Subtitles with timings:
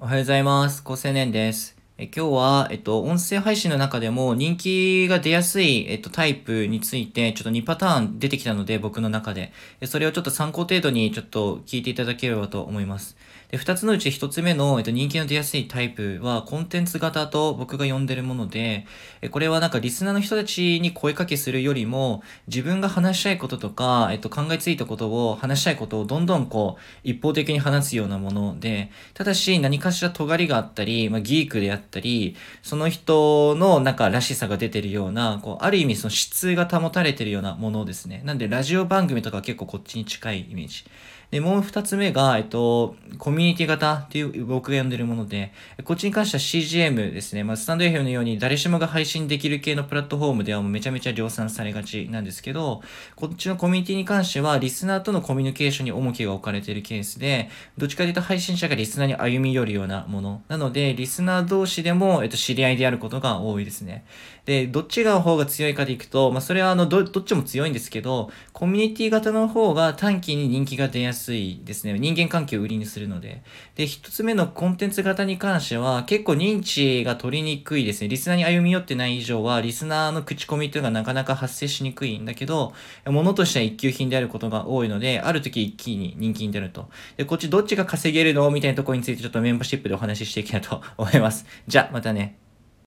[0.00, 0.84] おはようございます。
[0.84, 1.76] 高青年です。
[1.96, 9.52] え今日は、えっと、音声配信の中でも人気が出やすい、えっと、タイプについて、ちょっと2パターン出てきたので、僕の中で。
[9.86, 13.16] それをちょっと参考程度にちょっと聞いていただければと思います。
[13.50, 18.86] で、2つのうち1つ目の、えっと、人気の出やすいタイプは、コンテンツ型と僕が呼んでるもので、
[19.22, 38.20] えこれはなんかリスナーの人たちに声かけするよりも、自分が話したいこととか、えっと、考えついたことを、話したいことをどんどんこう、一方的に話すようなもので、ただし何かしら尖りがあったり、まあ、ギークであったり、その人のなんからしさが出てるような、こう、ある意味その質が保たれてるようなものですね。
[38.26, 40.84] なんで、ラジオ番組とか結構こっちに近いイメージ。
[41.30, 45.52] で、もう二つ目が、えっと、コミュミュニティ型っていう僕が呼んでるもので、
[45.84, 47.44] こっちに関しては CGM ですね。
[47.44, 52.82] まあ、スタンド FM のように誰しもが配信できる系のプラットフォームではもうめちゃめちゃ量産されがちなんですけど、
[53.14, 60.42] こっちのコミュニティに関しては、リスナーとのコミュニケーションに重きが置かれているケースで、どっちかというと配信者がリスナーに歩み寄るようなもの。
[60.48, 64.04] なので、リスナー同士でも、えっと、知り合いであることが多いですね。
[64.46, 71.98] で、どっちが方が強いかでいくと、まあ、それはあの、ど、どっちも強いんですけど、コミュニティ型の方が短期に人気が出やすいですね。
[71.98, 73.42] 人間関係を売りにするのでで。
[73.76, 78.08] で、一つ目のコンテンツ型に関しては、結構認知が取りにくいですね。
[78.08, 82.72] リスナーに歩み寄ってない以上は、リスナーの口コミというのがなかなか発生しにくいんだけど、
[83.06, 86.88] 物としては一級品であることが多いので、ある時一気に人気に出ると。
[87.16, 88.50] で、こっちどっちが稼げるの？
[88.50, 91.46] みたいなところについてちょっとメンバーシップでお話ししていきたいと思います。
[91.66, 92.47] じゃあ、またね。